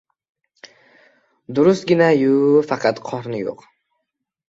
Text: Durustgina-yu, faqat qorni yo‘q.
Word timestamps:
Durustgina-yu, 1.59 2.35
faqat 2.75 3.07
qorni 3.11 3.47
yo‘q. 3.47 3.73